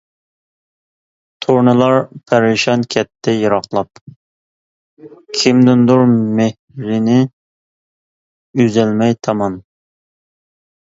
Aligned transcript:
تۇرنىلار 1.45 1.97
پەرىشان 2.31 2.85
كەتتى 2.95 3.35
يىراقلاپ، 3.35 4.01
كىمدىندۇر 5.41 6.03
مېھرىنى 6.15 7.19
ئۈزەلمەي 8.63 9.19
تامام. 9.29 9.61